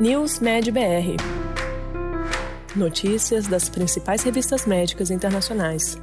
[0.00, 1.14] News Med BR.
[2.74, 5.96] Notícias das principais revistas médicas internacionais.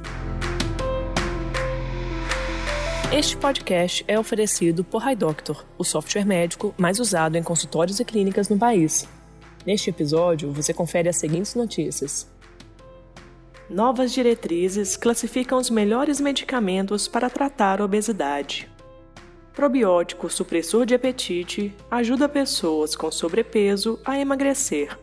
[3.12, 8.48] Este podcast é oferecido por HiDoctor, o software médico mais usado em consultórios e clínicas
[8.48, 9.06] no país.
[9.66, 12.26] Neste episódio, você confere as seguintes notícias.
[13.68, 18.71] Novas diretrizes classificam os melhores medicamentos para tratar a obesidade.
[19.54, 24.98] Probiótico supressor de apetite ajuda pessoas com sobrepeso a emagrecer.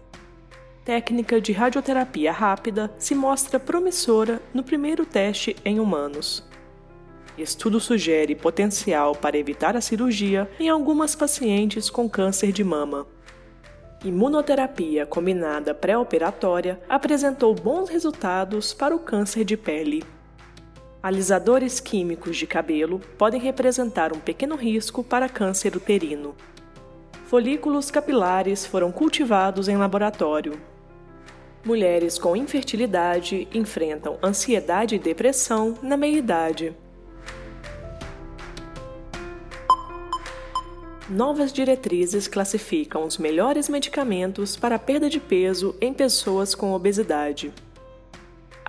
[0.84, 6.44] Técnica de radioterapia rápida se mostra promissora no primeiro teste em humanos.
[7.38, 13.06] Estudo sugere potencial para evitar a cirurgia em algumas pacientes com câncer de mama.
[14.04, 20.04] Imunoterapia combinada pré-operatória apresentou bons resultados para o câncer de pele.
[21.02, 26.36] Alisadores químicos de cabelo podem representar um pequeno risco para câncer uterino.
[27.28, 30.60] Folículos capilares foram cultivados em laboratório.
[31.64, 36.76] Mulheres com infertilidade enfrentam ansiedade e depressão na meia-idade.
[41.10, 47.54] Novas diretrizes classificam os melhores medicamentos para perda de peso em pessoas com obesidade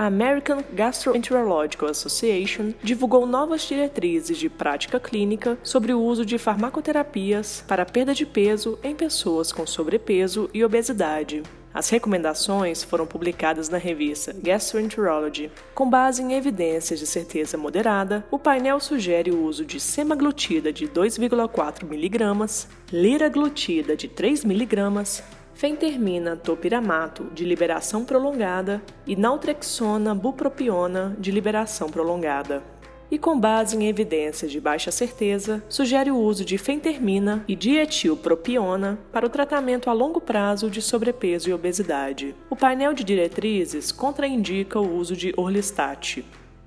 [0.01, 7.63] a American Gastroenterological Association divulgou novas diretrizes de prática clínica sobre o uso de farmacoterapias
[7.69, 11.43] para perda de peso em pessoas com sobrepeso e obesidade.
[11.75, 15.53] As recomendações foram publicadas na revista Gastroenterology.
[15.75, 20.89] Com base em evidências de certeza moderada, o painel sugere o uso de semaglutida de
[20.89, 25.23] 2,4 mg, liraglutida de 3 mg,
[25.61, 32.63] fentermina topiramato de liberação prolongada e naltrexona bupropiona de liberação prolongada.
[33.11, 38.99] E com base em evidências de baixa certeza, sugere o uso de fentermina e dietilpropiona
[39.13, 42.35] para o tratamento a longo prazo de sobrepeso e obesidade.
[42.49, 46.25] O painel de diretrizes contraindica o uso de orlistat.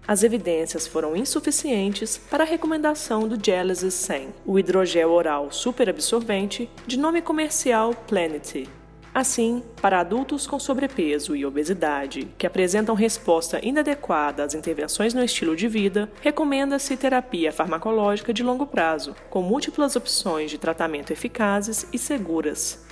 [0.08, 7.00] As evidências foram insuficientes para a recomendação do Gelesis 100, o hidrogel oral superabsorvente de
[7.00, 8.70] nome comercial Planety,
[9.14, 15.56] Assim, para adultos com sobrepeso e obesidade que apresentam resposta inadequada às intervenções no estilo
[15.56, 21.98] de vida, recomenda-se terapia farmacológica de longo prazo, com múltiplas opções de tratamento eficazes e
[22.00, 22.84] seguras.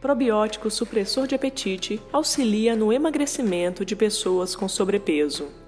[0.00, 5.59] Probiótico supressor de apetite auxilia no emagrecimento de pessoas com sobrepeso.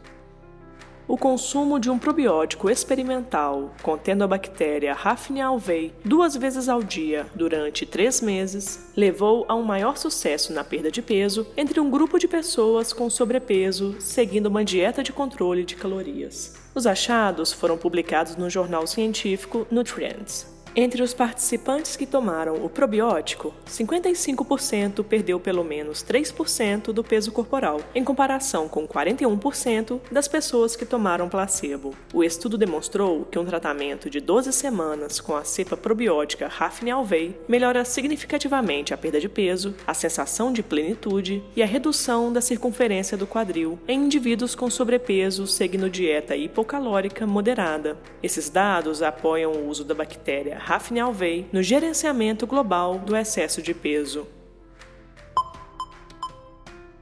[1.09, 7.27] O consumo de um probiótico experimental contendo a bactéria Rafnia alvei duas vezes ao dia
[7.35, 12.19] durante três meses levou a um maior sucesso na perda de peso entre um grupo
[12.19, 16.55] de pessoas com sobrepeso seguindo uma dieta de controle de calorias.
[16.75, 20.62] Os achados foram publicados no jornal científico Nutrients.
[20.75, 27.83] Entre os participantes que tomaram o probiótico, 55% perdeu pelo menos 3% do peso corporal,
[27.95, 31.95] em comparação com 41% das pessoas que tomaram placebo.
[32.15, 37.85] O estudo demonstrou que um tratamento de 12 semanas com a cepa probiótica Rafnialvei melhora
[37.85, 43.27] significativamente a perda de peso, a sensação de plenitude e a redução da circunferência do
[43.27, 47.99] quadril em indivíduos com sobrepeso seguindo dieta hipocalórica moderada.
[48.23, 53.75] Esses dados apoiam o uso da bactéria Rafne Alvey no gerenciamento global do excesso de
[53.75, 54.29] peso.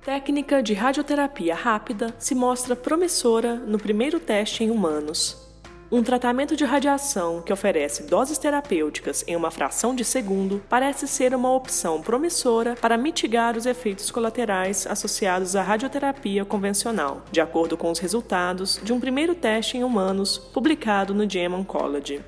[0.03, 5.47] Técnica de radioterapia rápida se mostra promissora no primeiro teste em humanos.
[5.93, 11.34] Um tratamento de radiação que oferece doses terapêuticas em uma fração de segundo parece ser
[11.34, 17.91] uma opção promissora para mitigar os efeitos colaterais associados à radioterapia convencional, de acordo com
[17.91, 22.22] os resultados de um primeiro teste em humanos publicado no JAMA Oncology.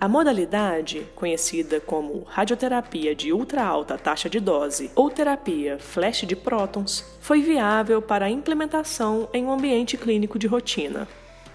[0.00, 6.36] A modalidade, conhecida como radioterapia de ultra alta taxa de dose ou terapia flash de
[6.36, 11.08] prótons, foi viável para a implementação em um ambiente clínico de rotina.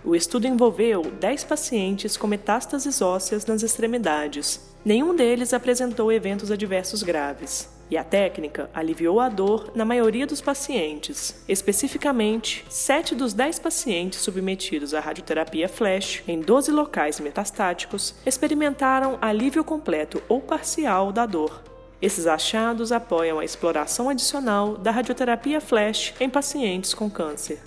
[0.03, 4.73] O estudo envolveu 10 pacientes com metástases ósseas nas extremidades.
[4.83, 10.41] Nenhum deles apresentou eventos adversos graves e a técnica aliviou a dor na maioria dos
[10.41, 11.43] pacientes.
[11.47, 19.63] Especificamente, 7 dos 10 pacientes submetidos à radioterapia flash em 12 locais metastáticos experimentaram alívio
[19.63, 21.63] completo ou parcial da dor.
[22.01, 27.59] Esses achados apoiam a exploração adicional da radioterapia flash em pacientes com câncer.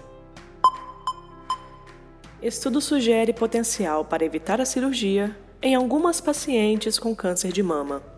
[2.40, 8.11] Estudo sugere potencial para evitar a cirurgia em algumas pacientes com câncer de mama.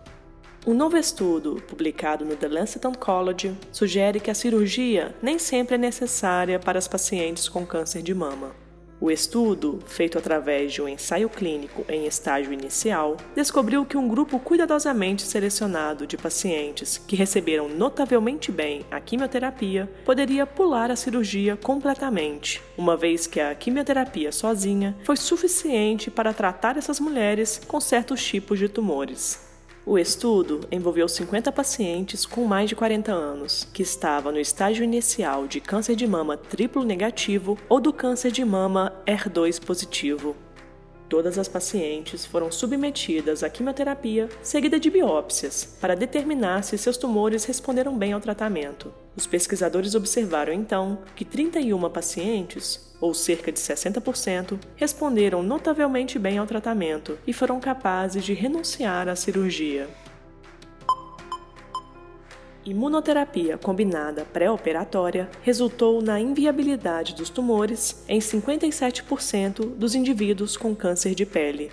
[0.66, 5.78] Um novo estudo, publicado no The Lancet Oncology, sugere que a cirurgia nem sempre é
[5.78, 8.52] necessária para as pacientes com câncer de mama.
[8.98, 14.38] O estudo, feito através de um ensaio clínico em estágio inicial, descobriu que um grupo
[14.38, 22.62] cuidadosamente selecionado de pacientes que receberam notavelmente bem a quimioterapia poderia pular a cirurgia completamente,
[22.78, 28.58] uma vez que a quimioterapia sozinha foi suficiente para tratar essas mulheres com certos tipos
[28.58, 29.52] de tumores.
[29.86, 35.46] O estudo envolveu 50 pacientes com mais de 40 anos, que estavam no estágio inicial
[35.46, 40.34] de câncer de mama triplo negativo ou do câncer de mama HER2 positivo.
[41.14, 47.44] Todas as pacientes foram submetidas à quimioterapia seguida de biópsias para determinar se seus tumores
[47.44, 48.92] responderam bem ao tratamento.
[49.14, 56.48] Os pesquisadores observaram então que 31 pacientes, ou cerca de 60%, responderam notavelmente bem ao
[56.48, 59.88] tratamento e foram capazes de renunciar à cirurgia.
[62.66, 71.26] Imunoterapia combinada pré-operatória resultou na inviabilidade dos tumores em 57% dos indivíduos com câncer de
[71.26, 71.70] pele.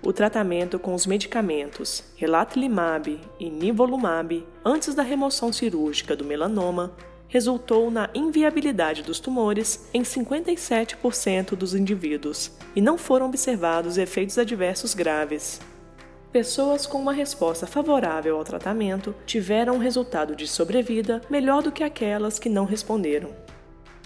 [0.00, 6.94] O tratamento com os medicamentos relatlimab e nivolumab antes da remoção cirúrgica do melanoma
[7.26, 14.94] resultou na inviabilidade dos tumores em 57% dos indivíduos e não foram observados efeitos adversos
[14.94, 15.60] graves.
[16.36, 21.82] Pessoas com uma resposta favorável ao tratamento tiveram um resultado de sobrevida melhor do que
[21.82, 23.30] aquelas que não responderam.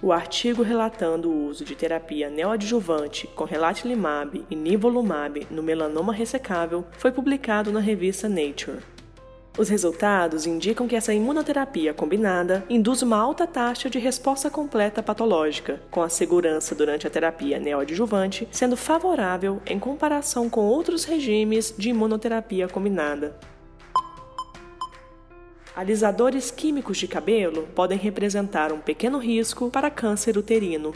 [0.01, 6.85] O artigo relatando o uso de terapia neoadjuvante com relatlimab e nivolumab no melanoma ressecável
[6.93, 8.79] foi publicado na revista Nature.
[9.59, 15.83] Os resultados indicam que essa imunoterapia combinada induz uma alta taxa de resposta completa patológica,
[15.91, 21.91] com a segurança durante a terapia neoadjuvante sendo favorável em comparação com outros regimes de
[21.91, 23.37] imunoterapia combinada.
[25.75, 30.95] Alisadores químicos de cabelo podem representar um pequeno risco para câncer uterino,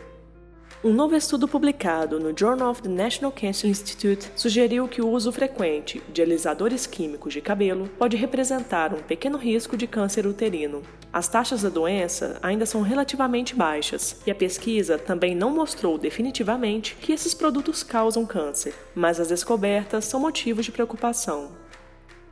[0.85, 5.33] um novo estudo publicado no Journal of the National Cancer Institute sugeriu que o uso
[5.33, 10.83] frequente de alisadores químicos de cabelo pode representar um pequeno risco de câncer uterino.
[11.11, 16.97] As taxas da doença ainda são relativamente baixas e a pesquisa também não mostrou definitivamente
[17.01, 21.64] que esses produtos causam câncer, mas as descobertas são motivos de preocupação.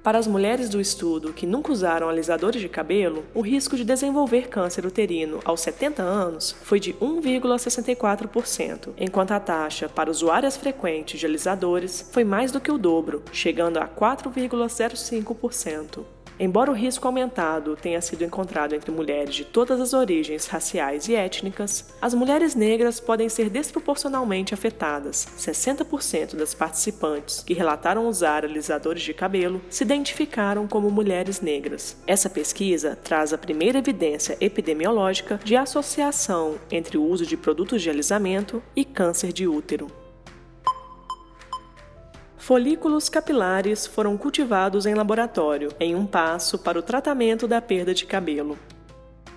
[0.03, 4.49] Para as mulheres do estudo que nunca usaram alisadores de cabelo, o risco de desenvolver
[4.49, 11.27] câncer uterino aos 70 anos foi de 1,64%, enquanto a taxa para usuárias frequentes de
[11.27, 16.01] alisadores foi mais do que o dobro, chegando a 4,05%.
[16.39, 21.15] Embora o risco aumentado tenha sido encontrado entre mulheres de todas as origens raciais e
[21.15, 25.29] étnicas, as mulheres negras podem ser desproporcionalmente afetadas.
[25.39, 31.97] 60% das participantes que relataram usar alisadores de cabelo se identificaram como mulheres negras.
[32.07, 37.91] Essa pesquisa traz a primeira evidência epidemiológica de associação entre o uso de produtos de
[37.91, 40.02] alisamento e câncer de útero.
[42.43, 48.05] Folículos capilares foram cultivados em laboratório, em um passo para o tratamento da perda de
[48.05, 48.59] cabelo.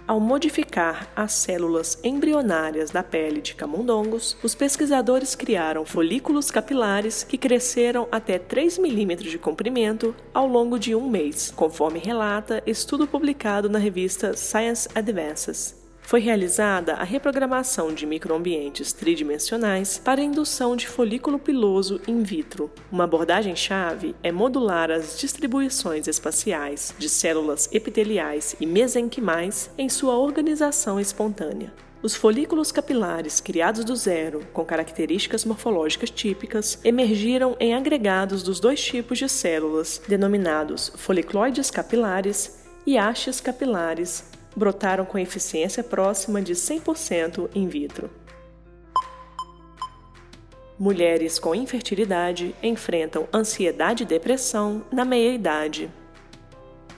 [0.08, 7.38] Ao modificar as células embrionárias da pele de camundongos, os pesquisadores criaram folículos capilares que
[7.38, 13.70] cresceram até 3 milímetros de comprimento ao longo de um mês, conforme relata estudo publicado
[13.70, 21.40] na revista Science Advances foi realizada a reprogramação de microambientes tridimensionais para indução de folículo
[21.40, 22.72] piloso in vitro.
[22.92, 31.00] Uma abordagem-chave é modular as distribuições espaciais de células epiteliais e mesenquimais em sua organização
[31.00, 31.74] espontânea.
[32.04, 38.80] Os folículos capilares criados do zero, com características morfológicas típicas, emergiram em agregados dos dois
[38.80, 44.24] tipos de células, denominados folicloides capilares e hastes capilares,
[44.56, 48.10] brotaram com eficiência próxima de 100% in vitro.
[50.78, 55.90] Mulheres com infertilidade enfrentam ansiedade e depressão na meia-idade.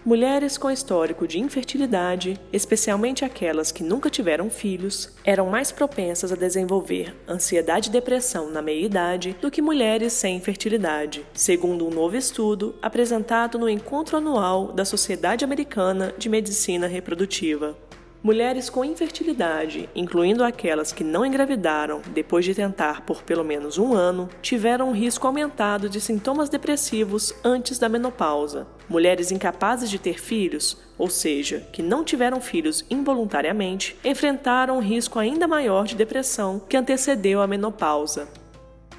[0.08, 6.36] Mulheres com histórico de infertilidade, especialmente aquelas que nunca tiveram filhos, eram mais propensas a
[6.38, 12.74] desenvolver ansiedade e depressão na meia-idade do que mulheres sem infertilidade, segundo um novo estudo
[12.82, 17.76] apresentado no encontro anual da Sociedade Americana de Medicina Reprodutiva.
[18.24, 23.94] Mulheres com infertilidade, incluindo aquelas que não engravidaram depois de tentar por pelo menos um
[23.94, 28.68] ano, tiveram um risco aumentado de sintomas depressivos antes da menopausa.
[28.90, 35.20] Mulheres incapazes de ter filhos, ou seja, que não tiveram filhos involuntariamente, enfrentaram um risco
[35.20, 38.28] ainda maior de depressão que antecedeu a menopausa.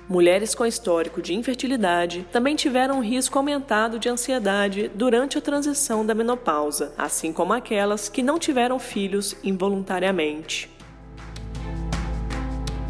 [0.09, 6.05] Mulheres com histórico de infertilidade também tiveram um risco aumentado de ansiedade durante a transição
[6.05, 10.71] da menopausa, assim como aquelas que não tiveram filhos involuntariamente.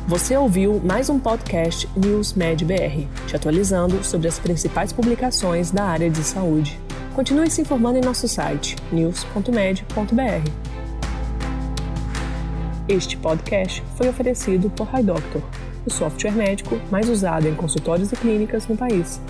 [0.06, 5.87] Você ouviu mais um podcast News Med BR, te atualizando sobre as principais publicações da
[5.87, 6.78] área de saúde.
[7.16, 10.50] Continue se informando em nosso site news.med.br.
[12.88, 15.42] Este podcast foi oferecido por HiDoctor,
[15.88, 19.21] o software médico mais usado em consultórios e clínicas no país.